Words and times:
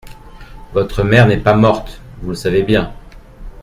Votre 0.73 1.03
mère 1.03 1.27
n'est 1.27 1.37
pas 1.37 1.55
morte, 1.55 2.01
vous 2.23 2.29
le 2.29 2.35
savez 2.35 2.63
bien. 2.63 2.91